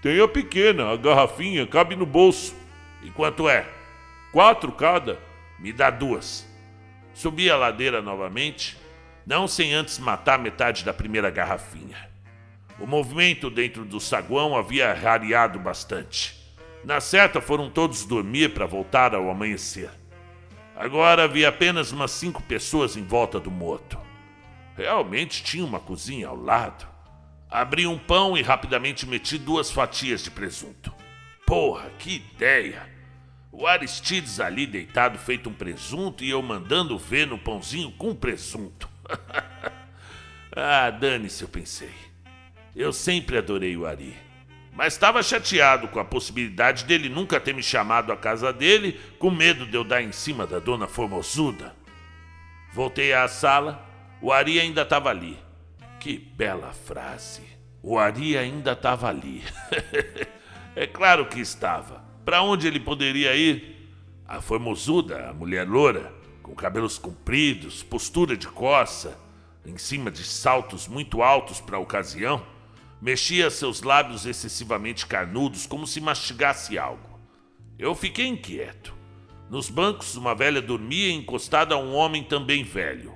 Tem 0.00 0.20
a 0.20 0.28
pequena, 0.28 0.92
a 0.92 0.96
garrafinha, 0.96 1.66
cabe 1.66 1.96
no 1.96 2.06
bolso. 2.06 2.54
E 3.02 3.10
quanto 3.10 3.48
é? 3.48 3.66
Quatro 4.32 4.70
cada. 4.72 5.18
Me 5.58 5.72
dá 5.72 5.90
duas. 5.90 6.46
Subi 7.14 7.50
a 7.50 7.56
ladeira 7.56 8.00
novamente 8.00 8.80
não 9.26 9.46
sem 9.46 9.72
antes 9.72 9.98
matar 9.98 10.38
metade 10.38 10.84
da 10.84 10.92
primeira 10.92 11.30
garrafinha. 11.30 12.10
O 12.78 12.86
movimento 12.86 13.50
dentro 13.50 13.84
do 13.84 14.00
saguão 14.00 14.56
havia 14.56 14.92
rareado 14.92 15.58
bastante. 15.58 16.40
Na 16.84 17.00
certa, 17.00 17.40
foram 17.40 17.70
todos 17.70 18.04
dormir 18.04 18.52
para 18.52 18.66
voltar 18.66 19.14
ao 19.14 19.30
amanhecer. 19.30 19.90
Agora 20.82 21.22
havia 21.22 21.48
apenas 21.48 21.92
umas 21.92 22.10
cinco 22.10 22.42
pessoas 22.42 22.96
em 22.96 23.04
volta 23.04 23.38
do 23.38 23.52
morto. 23.52 23.96
Realmente 24.76 25.40
tinha 25.44 25.64
uma 25.64 25.78
cozinha 25.78 26.26
ao 26.26 26.34
lado. 26.34 26.84
Abri 27.48 27.86
um 27.86 27.96
pão 27.96 28.36
e 28.36 28.42
rapidamente 28.42 29.06
meti 29.06 29.38
duas 29.38 29.70
fatias 29.70 30.24
de 30.24 30.30
presunto. 30.32 30.92
Porra, 31.46 31.88
que 32.00 32.16
ideia! 32.16 32.84
O 33.52 33.64
Aristides 33.64 34.40
ali 34.40 34.66
deitado 34.66 35.20
feito 35.20 35.48
um 35.48 35.54
presunto 35.54 36.24
e 36.24 36.30
eu 36.30 36.42
mandando 36.42 36.98
ver 36.98 37.28
no 37.28 37.38
pãozinho 37.38 37.92
com 37.92 38.12
presunto. 38.12 38.90
ah, 40.50 40.90
dane-se, 40.90 41.44
eu 41.44 41.48
pensei. 41.48 41.94
Eu 42.74 42.92
sempre 42.92 43.38
adorei 43.38 43.76
o 43.76 43.86
Ari. 43.86 44.16
Mas 44.72 44.94
estava 44.94 45.22
chateado 45.22 45.86
com 45.88 46.00
a 46.00 46.04
possibilidade 46.04 46.84
dele 46.84 47.10
nunca 47.10 47.38
ter 47.38 47.54
me 47.54 47.62
chamado 47.62 48.10
à 48.10 48.16
casa 48.16 48.52
dele, 48.52 48.98
com 49.18 49.30
medo 49.30 49.66
de 49.66 49.76
eu 49.76 49.84
dar 49.84 50.02
em 50.02 50.12
cima 50.12 50.46
da 50.46 50.58
dona 50.58 50.88
Formosuda. 50.88 51.76
Voltei 52.72 53.12
à 53.12 53.28
sala, 53.28 53.86
o 54.20 54.32
Ari 54.32 54.58
ainda 54.58 54.80
estava 54.80 55.10
ali. 55.10 55.38
Que 56.00 56.16
bela 56.16 56.72
frase. 56.72 57.42
O 57.82 57.98
Ari 57.98 58.38
ainda 58.38 58.72
estava 58.72 59.08
ali. 59.08 59.42
é 60.74 60.86
claro 60.86 61.26
que 61.26 61.38
estava. 61.38 62.02
Para 62.24 62.40
onde 62.42 62.66
ele 62.66 62.80
poderia 62.80 63.36
ir? 63.36 63.90
A 64.26 64.40
Formosuda, 64.40 65.28
a 65.28 65.34
mulher 65.34 65.68
loura, 65.68 66.14
com 66.42 66.54
cabelos 66.54 66.96
compridos, 66.96 67.82
postura 67.82 68.36
de 68.36 68.48
coça, 68.48 69.18
em 69.66 69.76
cima 69.76 70.10
de 70.10 70.24
saltos 70.24 70.88
muito 70.88 71.22
altos 71.22 71.60
para 71.60 71.76
a 71.76 71.80
ocasião, 71.80 72.42
mexia 73.02 73.50
seus 73.50 73.82
lábios 73.82 74.26
excessivamente 74.26 75.08
carnudos 75.08 75.66
como 75.66 75.88
se 75.88 76.00
mastigasse 76.00 76.78
algo. 76.78 77.18
Eu 77.76 77.96
fiquei 77.96 78.28
inquieto. 78.28 78.94
Nos 79.50 79.68
bancos, 79.68 80.14
uma 80.14 80.36
velha 80.36 80.62
dormia 80.62 81.10
encostada 81.10 81.74
a 81.74 81.78
um 81.78 81.94
homem 81.94 82.22
também 82.22 82.62
velho. 82.62 83.12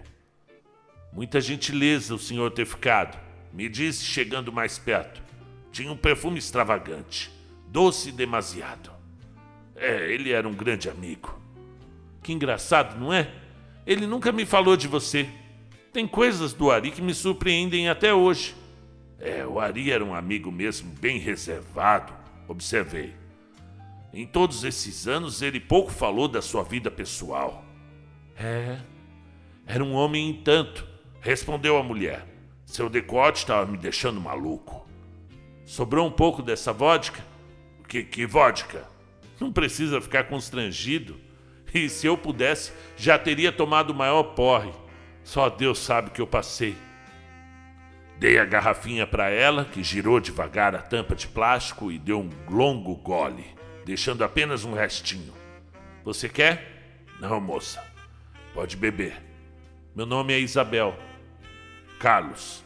Muita 1.12 1.40
gentileza 1.40 2.16
o 2.16 2.18
senhor 2.18 2.50
ter 2.50 2.66
ficado, 2.66 3.16
me 3.52 3.68
disse 3.68 4.04
chegando 4.04 4.52
mais 4.52 4.76
perto. 4.76 5.22
Tinha 5.70 5.92
um 5.92 5.96
perfume 5.96 6.40
extravagante, 6.40 7.30
doce 7.68 8.10
demasiado. 8.10 8.90
É, 9.76 10.12
ele 10.12 10.32
era 10.32 10.48
um 10.48 10.54
grande 10.54 10.90
amigo. 10.90 11.40
Que 12.24 12.32
engraçado, 12.32 12.98
não 12.98 13.12
é? 13.12 13.30
Ele 13.86 14.04
nunca 14.04 14.32
me 14.32 14.44
falou 14.44 14.76
de 14.76 14.88
você. 14.88 15.28
Tem 15.92 16.08
coisas 16.08 16.52
do 16.52 16.72
Ari 16.72 16.90
que 16.90 17.00
me 17.00 17.14
surpreendem 17.14 17.88
até 17.88 18.12
hoje. 18.12 18.65
É, 19.18 19.46
o 19.46 19.58
Ari 19.58 19.90
era 19.90 20.04
um 20.04 20.14
amigo 20.14 20.52
mesmo 20.52 20.90
bem 21.00 21.18
reservado, 21.18 22.12
observei. 22.46 23.14
Em 24.12 24.26
todos 24.26 24.64
esses 24.64 25.06
anos 25.06 25.42
ele 25.42 25.60
pouco 25.60 25.90
falou 25.90 26.28
da 26.28 26.42
sua 26.42 26.62
vida 26.62 26.90
pessoal. 26.90 27.64
É, 28.38 28.78
era 29.66 29.82
um 29.82 29.94
homem 29.94 30.30
em 30.30 30.34
tanto, 30.42 30.86
respondeu 31.20 31.76
a 31.76 31.82
mulher. 31.82 32.26
Seu 32.64 32.88
decote 32.88 33.38
estava 33.38 33.70
me 33.70 33.78
deixando 33.78 34.20
maluco. 34.20 34.86
Sobrou 35.64 36.06
um 36.06 36.10
pouco 36.10 36.42
dessa 36.42 36.72
vodka? 36.72 37.24
Que, 37.88 38.02
que 38.02 38.26
vodka? 38.26 38.86
Não 39.40 39.52
precisa 39.52 40.00
ficar 40.00 40.24
constrangido. 40.24 41.16
E 41.74 41.88
se 41.88 42.06
eu 42.06 42.16
pudesse, 42.16 42.72
já 42.96 43.18
teria 43.18 43.52
tomado 43.52 43.90
o 43.90 43.94
maior 43.94 44.22
porre. 44.34 44.70
Só 45.22 45.48
Deus 45.50 45.78
sabe 45.78 46.08
o 46.08 46.10
que 46.10 46.20
eu 46.20 46.26
passei. 46.26 46.76
Dei 48.18 48.38
a 48.38 48.44
garrafinha 48.46 49.06
para 49.06 49.28
ela, 49.28 49.66
que 49.66 49.82
girou 49.82 50.18
devagar 50.18 50.74
a 50.74 50.80
tampa 50.80 51.14
de 51.14 51.28
plástico 51.28 51.92
e 51.92 51.98
deu 51.98 52.20
um 52.20 52.30
longo 52.48 52.94
gole, 52.96 53.44
deixando 53.84 54.24
apenas 54.24 54.64
um 54.64 54.72
restinho. 54.72 55.34
Você 56.02 56.28
quer? 56.28 57.04
Não, 57.20 57.38
moça. 57.40 57.84
Pode 58.54 58.74
beber. 58.76 59.22
Meu 59.94 60.06
nome 60.06 60.32
é 60.32 60.40
Isabel. 60.40 60.96
Carlos. 61.98 62.64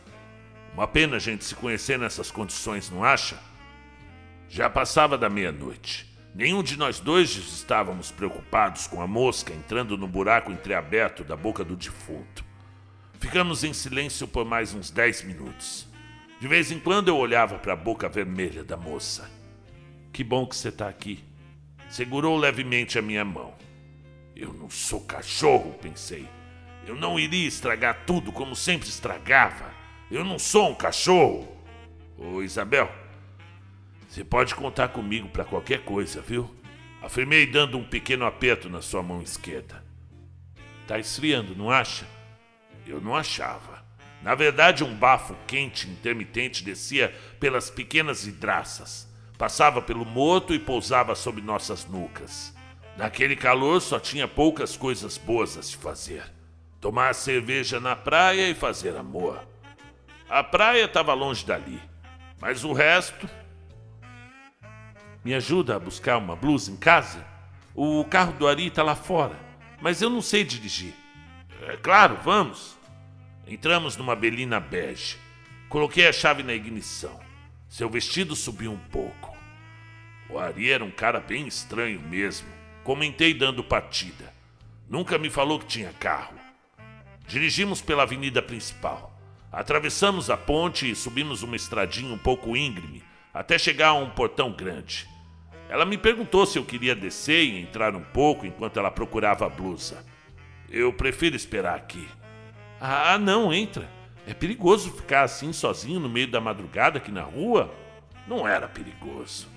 Uma 0.73 0.87
pena 0.87 1.16
a 1.16 1.19
gente 1.19 1.45
se 1.45 1.54
conhecer 1.57 1.99
nessas 1.99 2.30
condições, 2.30 2.88
não 2.88 3.02
acha? 3.02 3.37
Já 4.49 4.71
passava 4.71 5.19
da 5.19 5.28
meia-noite. 5.28 6.09
Nenhum 6.33 6.62
de 6.62 6.76
nós 6.76 7.00
dois 7.00 7.35
estávamos 7.37 8.12
preocupados 8.12 8.87
com 8.87 9.02
a 9.02 9.07
mosca 9.07 9.52
entrando 9.52 9.99
no 9.99 10.07
buraco 10.07 10.52
entreaberto 10.52 11.25
da 11.25 11.37
boca 11.37 11.64
do 11.64 11.75
defunto. 11.75 12.50
Ficamos 13.21 13.62
em 13.62 13.75
silêncio 13.75 14.27
por 14.27 14.47
mais 14.47 14.73
uns 14.73 14.91
dez 14.91 15.23
minutos. 15.23 15.87
De 16.41 16.49
vez 16.49 16.73
em 16.73 16.81
quando 16.81 17.09
eu 17.09 17.19
olhava 17.19 17.59
para 17.59 17.75
a 17.75 17.77
boca 17.77 18.09
vermelha 18.09 18.65
da 18.65 18.79
moça. 18.79 19.31
Que 20.11 20.25
bom 20.25 20.47
que 20.47 20.57
você 20.57 20.71
está 20.71 20.89
aqui. 20.89 21.23
Segurou 21.91 22.37
levemente 22.39 22.99
a 22.99 23.03
minha 23.03 23.25
mão. 23.25 23.55
Eu 24.35 24.55
não 24.55 24.71
sou 24.71 25.03
cachorro, 25.03 25.75
pensei. 25.83 26.27
Eu 26.87 26.97
não 26.97 27.21
iria 27.21 27.47
estragar 27.47 28.05
tudo 28.07 28.33
como 28.33 28.57
sempre 28.57 28.89
estragava. 28.89 29.71
Eu 30.11 30.25
não 30.25 30.39
sou 30.39 30.71
um 30.71 30.75
cachorro. 30.75 31.47
Ô 32.17 32.43
Isabel, 32.43 32.91
você 34.09 34.25
pode 34.25 34.55
contar 34.55 34.89
comigo 34.89 35.29
para 35.29 35.45
qualquer 35.45 35.85
coisa, 35.85 36.23
viu? 36.23 36.50
Afirmei 37.03 37.47
dando 37.47 37.77
um 37.77 37.85
pequeno 37.85 38.25
aperto 38.25 38.71
na 38.71 38.81
sua 38.81 39.03
mão 39.03 39.21
esquerda. 39.21 39.85
Tá 40.87 40.99
esfriando, 40.99 41.55
não 41.55 41.71
acha? 41.71 42.07
Eu 42.90 43.00
não 43.00 43.14
achava. 43.14 43.85
Na 44.20 44.35
verdade, 44.35 44.82
um 44.82 44.94
bafo 44.94 45.37
quente 45.47 45.88
intermitente 45.88 46.64
descia 46.64 47.14
pelas 47.38 47.70
pequenas 47.70 48.25
vidraças, 48.25 49.09
passava 49.38 49.80
pelo 49.80 50.04
morto 50.04 50.52
e 50.52 50.59
pousava 50.59 51.14
sobre 51.14 51.40
nossas 51.40 51.87
nucas. 51.87 52.52
Naquele 52.97 53.37
calor 53.37 53.80
só 53.80 54.00
tinha 54.00 54.26
poucas 54.26 54.76
coisas 54.76 55.16
boas 55.16 55.56
a 55.56 55.62
se 55.62 55.76
fazer: 55.76 56.25
tomar 56.80 57.14
cerveja 57.14 57.78
na 57.78 57.94
praia 57.94 58.50
e 58.50 58.54
fazer 58.54 58.97
amor. 58.97 59.40
A 60.28 60.42
praia 60.42 60.85
estava 60.85 61.14
longe 61.14 61.47
dali, 61.47 61.80
mas 62.40 62.64
o 62.64 62.73
resto 62.73 63.30
me 65.25 65.32
ajuda 65.32 65.76
a 65.76 65.78
buscar 65.78 66.18
uma 66.18 66.35
blusa 66.35 66.73
em 66.73 66.76
casa? 66.76 67.25
O 67.73 68.04
carro 68.04 68.32
do 68.32 68.49
Ari 68.49 68.66
está 68.66 68.82
lá 68.82 68.97
fora, 68.97 69.38
mas 69.80 70.02
eu 70.02 70.11
não 70.11 70.20
sei 70.20 70.42
dirigir. 70.42 70.92
É 71.62 71.76
claro, 71.76 72.18
vamos. 72.25 72.80
Entramos 73.50 73.97
numa 73.97 74.14
belina 74.14 74.61
bege. 74.61 75.16
Coloquei 75.69 76.07
a 76.07 76.12
chave 76.12 76.45
na 76.45 76.54
ignição. 76.54 77.19
Seu 77.69 77.90
vestido 77.90 78.37
subiu 78.37 78.71
um 78.71 78.78
pouco. 78.78 79.37
O 80.28 80.38
Ari 80.38 80.71
era 80.71 80.85
um 80.85 80.90
cara 80.92 81.19
bem 81.19 81.49
estranho 81.49 82.00
mesmo. 82.00 82.47
Comentei 82.85 83.35
dando 83.35 83.64
partida. 83.64 84.33
Nunca 84.88 85.19
me 85.19 85.28
falou 85.28 85.59
que 85.59 85.66
tinha 85.66 85.92
carro. 85.95 86.37
Dirigimos 87.26 87.83
pela 87.83 88.04
avenida 88.04 88.40
principal. 88.40 89.21
Atravessamos 89.50 90.30
a 90.30 90.37
ponte 90.37 90.88
e 90.88 90.95
subimos 90.95 91.42
uma 91.42 91.57
estradinha 91.57 92.14
um 92.14 92.19
pouco 92.19 92.57
íngreme 92.57 93.02
até 93.35 93.59
chegar 93.59 93.88
a 93.88 93.95
um 93.95 94.11
portão 94.11 94.52
grande. 94.52 95.09
Ela 95.69 95.85
me 95.85 95.99
perguntou 95.99 96.47
se 96.47 96.57
eu 96.57 96.64
queria 96.64 96.95
descer 96.95 97.42
e 97.42 97.61
entrar 97.61 97.97
um 97.97 98.02
pouco 98.02 98.47
enquanto 98.47 98.78
ela 98.78 98.92
procurava 98.92 99.45
a 99.45 99.49
blusa. 99.49 100.07
Eu 100.69 100.92
prefiro 100.92 101.35
esperar 101.35 101.75
aqui. 101.75 102.09
Ah, 102.81 103.19
não, 103.19 103.53
entra. 103.53 103.89
É 104.27 104.33
perigoso 104.33 104.91
ficar 104.91 105.23
assim 105.23 105.53
sozinho 105.53 106.01
no 106.01 106.09
meio 106.09 106.31
da 106.31 106.41
madrugada 106.41 106.99
aqui 106.99 107.11
na 107.11 107.23
rua? 107.23 107.73
Não 108.27 108.49
era 108.49 108.69
perigoso. 108.69 109.49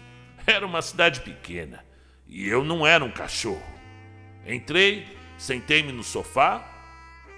Era 0.46 0.65
uma 0.65 0.82
cidade 0.82 1.22
pequena 1.22 1.86
e 2.27 2.48
eu 2.48 2.63
não 2.65 2.86
era 2.86 3.06
um 3.06 3.12
cachorro. 3.12 3.63
Entrei, 4.46 5.08
sentei-me 5.38 5.92
no 5.92 6.03
sofá. 6.03 6.68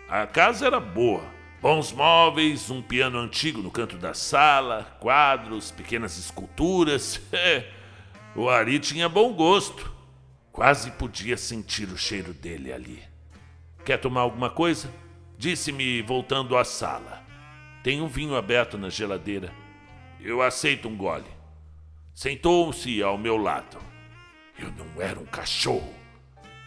A 0.10 0.26
casa 0.26 0.66
era 0.66 0.80
boa. 0.80 1.24
Bons 1.62 1.92
móveis, 1.92 2.70
um 2.70 2.82
piano 2.82 3.18
antigo 3.18 3.62
no 3.62 3.70
canto 3.70 3.98
da 3.98 4.14
sala, 4.14 4.98
quadros, 5.00 5.72
pequenas 5.72 6.18
esculturas. 6.18 7.22
O 8.38 8.50
Ari 8.50 8.80
tinha 8.80 9.08
bom 9.08 9.32
gosto. 9.32 9.90
Quase 10.52 10.92
podia 10.92 11.38
sentir 11.38 11.88
o 11.88 11.98
cheiro 11.98 12.34
dele 12.34 12.74
ali. 12.74 13.02
Quer 13.86 13.96
tomar 13.96 14.22
alguma 14.22 14.50
coisa? 14.50 14.92
Disse-me 15.38 16.02
voltando 16.02 16.58
à 16.58 16.64
sala. 16.64 17.24
Tem 17.84 18.02
um 18.02 18.08
vinho 18.08 18.36
aberto 18.36 18.78
na 18.78 18.90
geladeira. 18.90 19.54
Eu 20.20 20.42
aceito 20.42 20.88
um 20.88 20.96
gole. 20.96 21.26
Sentou-se 22.14 23.04
ao 23.04 23.18
meu 23.18 23.38
lado. 23.38 23.78
Eu 24.58 24.72
não 24.72 25.02
era 25.02 25.20
um 25.20 25.26
cachorro. 25.26 25.94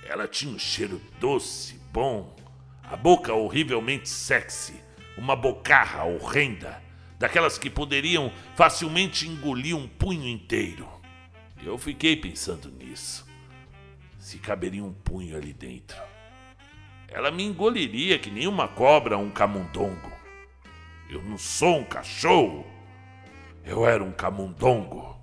Ela 0.06 0.28
tinha 0.28 0.54
um 0.54 0.58
cheiro 0.58 1.00
doce, 1.18 1.80
bom, 1.92 2.36
a 2.82 2.96
boca 2.96 3.34
horrivelmente 3.34 4.08
sexy, 4.08 4.74
uma 5.16 5.34
bocarra 5.34 6.04
horrenda, 6.04 6.82
daquelas 7.18 7.58
que 7.58 7.68
poderiam 7.68 8.32
facilmente 8.54 9.26
engolir 9.26 9.76
um 9.76 9.88
punho 9.88 10.26
inteiro. 10.26 10.88
Eu 11.62 11.76
fiquei 11.76 12.16
pensando 12.16 12.70
nisso. 12.70 13.26
Se 14.18 14.38
caberia 14.38 14.84
um 14.84 14.92
punho 14.92 15.36
ali 15.36 15.52
dentro. 15.52 16.07
Ela 17.08 17.30
me 17.30 17.42
engoliria 17.42 18.18
que 18.18 18.30
nem 18.30 18.46
uma 18.46 18.68
cobra 18.68 19.16
um 19.16 19.30
camundongo. 19.30 20.12
Eu 21.08 21.22
não 21.22 21.38
sou 21.38 21.78
um 21.78 21.84
cachorro. 21.84 22.66
Eu 23.64 23.86
era 23.86 24.04
um 24.04 24.12
camundongo. 24.12 25.18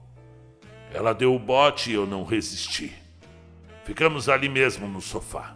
Ela 0.92 1.14
deu 1.14 1.34
o 1.34 1.40
bote 1.40 1.92
e 1.92 1.94
eu 1.94 2.08
não 2.08 2.24
resisti. 2.24 2.92
Ficamos 3.84 4.28
ali 4.28 4.50
mesmo 4.50 4.88
no 4.88 5.00
sofá. 5.00 5.56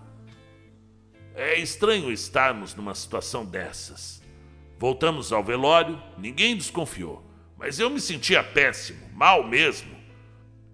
É 1.34 1.58
estranho 1.58 2.12
estarmos 2.12 2.76
numa 2.76 2.94
situação 2.94 3.44
dessas. 3.44 4.22
Voltamos 4.78 5.34
ao 5.34 5.44
velório, 5.44 6.02
ninguém 6.18 6.56
desconfiou, 6.56 7.26
mas 7.58 7.80
eu 7.80 7.90
me 7.90 8.00
sentia 8.00 8.44
péssimo, 8.44 9.10
mal 9.14 9.46
mesmo. 9.46 9.99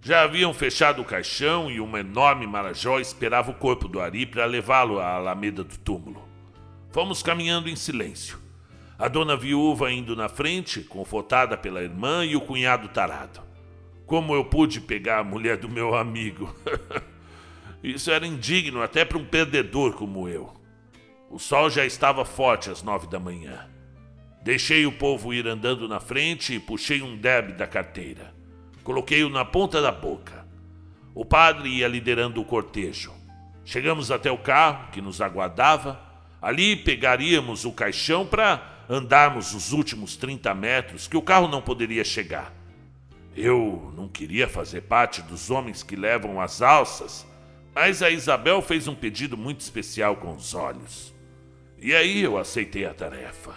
Já 0.06 0.22
haviam 0.22 0.54
fechado 0.54 1.02
o 1.02 1.04
caixão 1.04 1.68
e 1.68 1.80
uma 1.80 1.98
enorme 1.98 2.46
marajó 2.46 3.00
esperava 3.00 3.50
o 3.50 3.54
corpo 3.54 3.88
do 3.88 4.00
Ari 4.00 4.24
para 4.24 4.44
levá-lo 4.44 5.00
à 5.00 5.16
alameda 5.16 5.64
do 5.64 5.76
túmulo. 5.78 6.28
Fomos 6.92 7.24
caminhando 7.24 7.68
em 7.68 7.74
silêncio. 7.74 8.38
A 8.96 9.08
dona 9.08 9.36
viúva 9.36 9.90
indo 9.90 10.14
na 10.14 10.28
frente, 10.28 10.80
confortada 10.80 11.56
pela 11.56 11.82
irmã 11.82 12.24
e 12.24 12.36
o 12.36 12.40
cunhado 12.40 12.86
tarado. 12.86 13.40
Como 14.06 14.32
eu 14.32 14.44
pude 14.44 14.80
pegar 14.80 15.18
a 15.18 15.24
mulher 15.24 15.56
do 15.56 15.68
meu 15.68 15.96
amigo? 15.96 16.54
Isso 17.82 18.12
era 18.12 18.24
indigno 18.24 18.82
até 18.82 19.04
para 19.04 19.18
um 19.18 19.24
perdedor 19.24 19.94
como 19.94 20.28
eu. 20.28 20.54
O 21.28 21.40
sol 21.40 21.68
já 21.68 21.84
estava 21.84 22.24
forte 22.24 22.70
às 22.70 22.80
nove 22.80 23.08
da 23.08 23.18
manhã. 23.18 23.68
Deixei 24.40 24.86
o 24.86 24.92
povo 24.92 25.34
ir 25.34 25.48
andando 25.48 25.88
na 25.88 25.98
frente 25.98 26.54
e 26.54 26.60
puxei 26.60 27.02
um 27.02 27.16
deb 27.16 27.56
da 27.56 27.66
carteira. 27.66 28.35
Coloquei-o 28.86 29.28
na 29.28 29.44
ponta 29.44 29.82
da 29.82 29.90
boca. 29.90 30.46
O 31.12 31.24
padre 31.24 31.68
ia 31.68 31.88
liderando 31.88 32.40
o 32.40 32.44
cortejo. 32.44 33.12
Chegamos 33.64 34.12
até 34.12 34.30
o 34.30 34.38
carro 34.38 34.92
que 34.92 35.00
nos 35.00 35.20
aguardava. 35.20 36.00
Ali 36.40 36.76
pegaríamos 36.76 37.64
o 37.64 37.72
caixão 37.72 38.24
para 38.24 38.84
andarmos 38.88 39.54
os 39.54 39.72
últimos 39.72 40.14
30 40.14 40.54
metros 40.54 41.08
que 41.08 41.16
o 41.16 41.20
carro 41.20 41.48
não 41.48 41.60
poderia 41.60 42.04
chegar. 42.04 42.52
Eu 43.34 43.92
não 43.96 44.06
queria 44.06 44.46
fazer 44.46 44.82
parte 44.82 45.20
dos 45.20 45.50
homens 45.50 45.82
que 45.82 45.96
levam 45.96 46.40
as 46.40 46.62
alças, 46.62 47.26
mas 47.74 48.04
a 48.04 48.10
Isabel 48.10 48.62
fez 48.62 48.86
um 48.86 48.94
pedido 48.94 49.36
muito 49.36 49.62
especial 49.62 50.14
com 50.14 50.32
os 50.32 50.54
olhos. 50.54 51.12
E 51.76 51.92
aí 51.92 52.22
eu 52.22 52.38
aceitei 52.38 52.86
a 52.86 52.94
tarefa. 52.94 53.52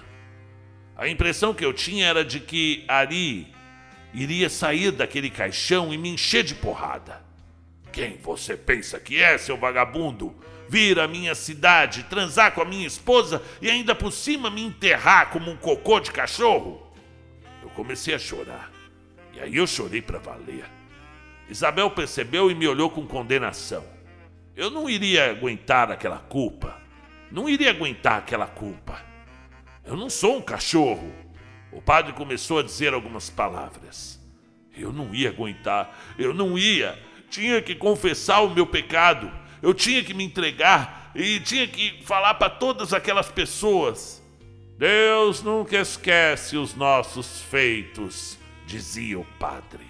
A 0.97 1.07
impressão 1.07 1.53
que 1.53 1.63
eu 1.63 1.71
tinha 1.71 2.07
era 2.07 2.25
de 2.25 2.39
que 2.39 2.83
Ari 2.87 3.58
iria 4.13 4.49
sair 4.49 4.91
daquele 4.91 5.29
caixão 5.29 5.93
e 5.93 5.97
me 5.97 6.09
encher 6.09 6.43
de 6.43 6.55
porrada. 6.55 7.21
Quem 7.91 8.17
você 8.17 8.55
pensa 8.55 8.99
que 8.99 9.21
é, 9.21 9.37
seu 9.37 9.57
vagabundo? 9.57 10.35
Vir 10.67 10.99
à 10.99 11.07
minha 11.07 11.33
cidade, 11.33 12.03
transar 12.03 12.53
com 12.53 12.61
a 12.61 12.65
minha 12.65 12.85
esposa 12.85 13.41
e 13.61 13.69
ainda 13.69 13.95
por 13.95 14.11
cima 14.11 14.49
me 14.49 14.61
enterrar 14.61 15.31
como 15.31 15.49
um 15.49 15.57
cocô 15.57 15.99
de 15.99 16.11
cachorro? 16.11 16.87
Eu 17.63 17.69
comecei 17.69 18.13
a 18.13 18.19
chorar. 18.19 18.71
E 19.33 19.39
aí 19.39 19.55
eu 19.55 19.65
chorei 19.65 20.01
para 20.01 20.19
valer. 20.19 20.65
Isabel 21.49 21.89
percebeu 21.89 22.51
e 22.51 22.55
me 22.55 22.67
olhou 22.67 22.89
com 22.89 23.07
condenação. 23.07 23.83
Eu 24.55 24.69
não 24.69 24.89
iria 24.89 25.31
aguentar 25.31 25.91
aquela 25.91 26.19
culpa. 26.19 26.79
Não 27.31 27.49
iria 27.49 27.71
aguentar 27.71 28.19
aquela 28.19 28.45
culpa. 28.45 29.01
Eu 29.83 29.95
não 29.95 30.09
sou 30.09 30.37
um 30.37 30.41
cachorro. 30.41 31.11
O 31.71 31.81
padre 31.81 32.13
começou 32.13 32.59
a 32.59 32.63
dizer 32.63 32.93
algumas 32.93 33.29
palavras. 33.29 34.19
Eu 34.75 34.91
não 34.91 35.13
ia 35.13 35.29
aguentar, 35.29 35.95
eu 36.17 36.33
não 36.33 36.57
ia. 36.57 36.97
Tinha 37.29 37.61
que 37.61 37.75
confessar 37.75 38.41
o 38.41 38.49
meu 38.49 38.65
pecado, 38.65 39.31
eu 39.61 39.73
tinha 39.73 40.03
que 40.03 40.13
me 40.13 40.23
entregar 40.23 41.11
e 41.13 41.39
tinha 41.39 41.67
que 41.67 42.01
falar 42.03 42.35
para 42.35 42.49
todas 42.49 42.93
aquelas 42.93 43.29
pessoas. 43.29 44.23
Deus 44.77 45.43
nunca 45.43 45.77
esquece 45.77 46.57
os 46.57 46.73
nossos 46.73 47.41
feitos, 47.41 48.37
dizia 48.65 49.19
o 49.19 49.25
padre. 49.37 49.85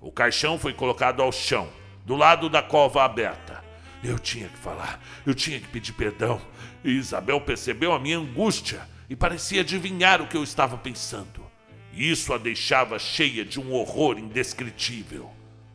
O 0.00 0.12
caixão 0.12 0.58
foi 0.58 0.74
colocado 0.74 1.22
ao 1.22 1.32
chão, 1.32 1.68
do 2.04 2.16
lado 2.16 2.48
da 2.48 2.62
cova 2.62 3.04
aberta. 3.04 3.64
Eu 4.02 4.18
tinha 4.18 4.48
que 4.48 4.58
falar, 4.58 5.00
eu 5.24 5.34
tinha 5.34 5.58
que 5.58 5.68
pedir 5.68 5.92
perdão. 5.92 6.40
E 6.84 6.90
Isabel 6.90 7.40
percebeu 7.40 7.92
a 7.92 7.98
minha 7.98 8.18
angústia 8.18 8.86
e 9.08 9.16
parecia 9.16 9.60
adivinhar 9.60 10.20
o 10.20 10.26
que 10.26 10.36
eu 10.36 10.42
estava 10.42 10.76
pensando. 10.76 11.44
Isso 11.92 12.32
a 12.32 12.38
deixava 12.38 12.98
cheia 12.98 13.44
de 13.44 13.58
um 13.58 13.72
horror 13.72 14.18
indescritível. 14.18 15.30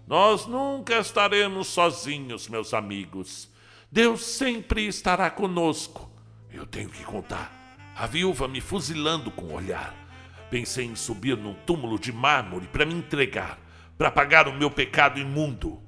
Nós 0.08 0.46
nunca 0.46 1.00
estaremos 1.00 1.68
sozinhos, 1.68 2.48
meus 2.48 2.74
amigos. 2.74 3.50
Deus 3.92 4.22
sempre 4.22 4.86
estará 4.86 5.30
conosco. 5.30 6.12
Eu 6.52 6.66
tenho 6.66 6.90
que 6.90 7.04
contar. 7.04 7.52
A 7.96 8.06
viúva 8.06 8.48
me 8.48 8.62
fuzilando 8.62 9.32
com 9.32 9.46
o 9.46 9.54
olhar. 9.54 9.96
Pensei 10.50 10.86
em 10.86 10.96
subir 10.96 11.38
num 11.38 11.54
túmulo 11.54 11.98
de 11.98 12.12
mármore 12.12 12.68
para 12.68 12.86
me 12.86 12.94
entregar, 12.94 13.58
para 13.98 14.12
pagar 14.12 14.48
o 14.48 14.54
meu 14.54 14.70
pecado 14.70 15.20
imundo. 15.20 15.82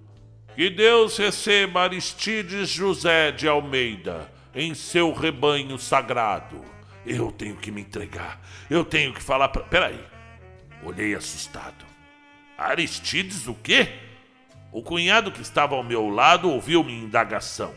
Que 0.55 0.69
Deus 0.69 1.17
receba 1.17 1.81
Aristides 1.81 2.69
José 2.69 3.31
de 3.31 3.47
Almeida 3.47 4.31
em 4.55 4.73
seu 4.73 5.11
rebanho 5.11 5.77
sagrado. 5.77 6.72
Eu 7.05 7.31
tenho 7.31 7.55
que 7.55 7.71
me 7.71 7.81
entregar. 7.81 8.39
Eu 8.69 8.85
tenho 8.85 9.13
que 9.13 9.21
falar 9.21 9.49
para. 9.49 9.63
Peraí. 9.63 9.99
Olhei 10.83 11.15
assustado. 11.15 11.85
Aristides 12.57 13.47
o 13.47 13.53
quê? 13.55 13.89
O 14.71 14.81
cunhado 14.81 15.31
que 15.31 15.41
estava 15.41 15.75
ao 15.75 15.83
meu 15.83 16.09
lado 16.09 16.49
ouviu 16.49 16.83
minha 16.83 17.03
indagação. 17.03 17.73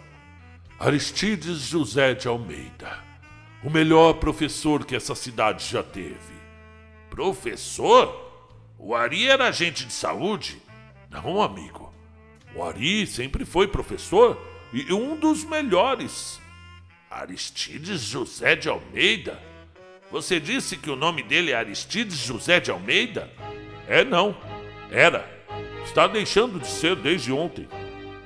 Aristides 0.78 1.60
José 1.62 2.14
de 2.14 2.28
Almeida. 2.28 3.04
O 3.62 3.70
melhor 3.70 4.14
professor 4.14 4.84
que 4.84 4.94
essa 4.94 5.14
cidade 5.14 5.64
já 5.64 5.82
teve. 5.82 6.34
Professor? 7.10 8.24
O 8.78 8.94
Ari 8.94 9.26
era 9.26 9.48
agente 9.48 9.86
de 9.86 9.92
saúde? 9.92 10.60
Não, 11.10 11.42
amigo. 11.42 11.92
O 12.54 12.62
Ari 12.62 13.06
sempre 13.06 13.44
foi 13.44 13.66
professor 13.66 14.40
e 14.72 14.92
um 14.92 15.16
dos 15.16 15.44
melhores. 15.44 16.40
Aristides 17.20 18.02
José 18.02 18.55
de 18.55 18.68
Almeida? 18.68 19.40
Você 20.11 20.38
disse 20.38 20.76
que 20.76 20.90
o 20.90 20.96
nome 20.96 21.22
dele 21.22 21.50
é 21.50 21.57
Aristides 21.57 22.18
José 22.18 22.61
de 22.61 22.70
Almeida? 22.70 23.31
É 23.88 24.05
não. 24.05 24.37
Era. 24.90 25.29
Está 25.85 26.07
deixando 26.07 26.61
de 26.61 26.66
ser 26.66 26.94
desde 26.94 27.33
ontem. 27.33 27.66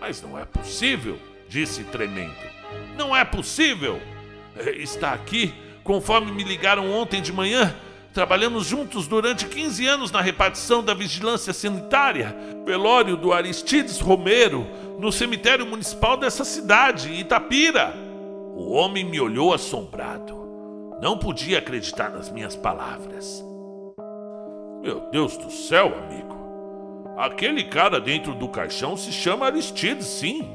Mas 0.00 0.20
não 0.20 0.37
é 0.37 0.44
possível, 0.44 1.18
disse 1.48 1.85
tremendo. 1.85 2.35
Não 2.96 3.16
é 3.16 3.24
possível. 3.24 4.00
É, 4.57 4.70
está 4.72 5.12
aqui, 5.12 5.55
conforme 5.85 6.33
me 6.33 6.42
ligaram 6.42 6.90
ontem 6.90 7.22
de 7.22 7.33
manhã. 7.33 7.74
Trabalhamos 8.12 8.66
juntos 8.66 9.07
durante 9.07 9.46
15 9.46 9.87
anos 9.87 10.11
na 10.11 10.20
repartição 10.20 10.83
da 10.83 10.94
vigilância 10.94 11.53
sanitária, 11.53 12.37
velório 12.66 13.16
do 13.16 13.33
Aristides 13.33 14.00
Romero, 14.00 14.66
no 14.98 15.12
cemitério 15.12 15.64
municipal 15.64 16.16
dessa 16.16 16.44
cidade, 16.44 17.12
Itapira. 17.12 18.10
O 18.61 18.73
homem 18.73 19.03
me 19.03 19.18
olhou 19.18 19.55
assombrado. 19.55 20.38
Não 21.01 21.16
podia 21.16 21.59
acreditar 21.59 22.11
nas 22.11 22.31
minhas 22.31 22.55
palavras. 22.55 23.42
Meu 24.83 25.01
Deus 25.11 25.35
do 25.38 25.51
céu, 25.51 25.87
amigo. 25.87 26.37
Aquele 27.16 27.64
cara 27.64 27.99
dentro 27.99 28.35
do 28.35 28.46
caixão 28.49 28.99
se 28.99 29.12
chama 29.12 29.46
Aristides, 29.46 30.07
sim. 30.07 30.46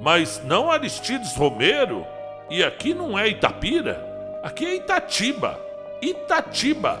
Mas 0.00 0.42
não 0.44 0.70
Aristides 0.70 1.36
Romero. 1.36 2.06
E 2.48 2.64
aqui 2.64 2.94
não 2.94 3.18
é 3.18 3.28
Itapira. 3.28 4.40
Aqui 4.42 4.64
é 4.64 4.74
Itatiba. 4.76 5.60
Itatiba. 6.00 6.98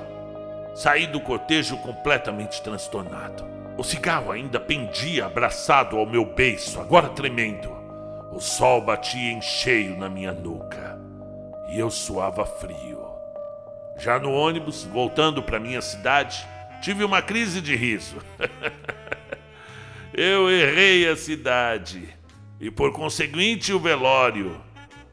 Saí 0.74 1.06
do 1.06 1.18
cortejo 1.18 1.78
completamente 1.78 2.60
transtornado. 2.60 3.42
O 3.78 3.82
cigarro 3.82 4.30
ainda 4.30 4.60
pendia 4.60 5.24
abraçado 5.24 5.96
ao 5.96 6.04
meu 6.04 6.26
beiço, 6.26 6.78
agora 6.78 7.08
tremendo. 7.08 7.75
O 8.36 8.40
sol 8.40 8.82
batia 8.82 9.32
em 9.32 9.40
cheio 9.40 9.96
na 9.96 10.10
minha 10.10 10.30
nuca 10.30 11.00
e 11.70 11.78
eu 11.78 11.90
suava 11.90 12.44
frio. 12.44 13.00
Já 13.98 14.18
no 14.18 14.30
ônibus, 14.30 14.84
voltando 14.84 15.42
para 15.42 15.58
minha 15.58 15.80
cidade, 15.80 16.46
tive 16.82 17.02
uma 17.02 17.22
crise 17.22 17.62
de 17.62 17.74
riso. 17.74 18.18
eu 20.12 20.50
errei 20.50 21.08
a 21.08 21.16
cidade 21.16 22.14
e, 22.60 22.70
por 22.70 22.92
conseguinte, 22.92 23.72
o 23.72 23.80
velório. 23.80 24.60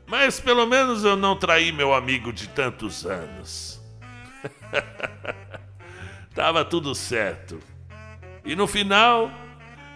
Mas 0.05 0.41
pelo 0.41 0.65
menos 0.65 1.05
eu 1.05 1.15
não 1.15 1.37
traí 1.39 1.71
meu 1.71 1.93
amigo 1.93 2.33
de 2.33 2.49
tantos 2.49 3.05
anos. 3.05 3.81
Tava 6.35 6.65
tudo 6.65 6.93
certo. 6.93 7.57
E 8.43 8.53
no 8.53 8.67
final, 8.67 9.31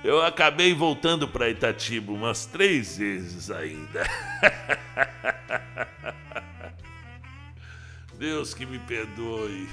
eu 0.07 0.21
acabei 0.21 0.73
voltando 0.73 1.27
para 1.27 1.49
Itatiba 1.49 2.13
umas 2.13 2.45
três 2.45 2.97
vezes 2.97 3.51
ainda. 3.51 4.03
Deus 8.17 8.53
que 8.53 8.65
me 8.65 8.79
perdoe. 8.79 9.67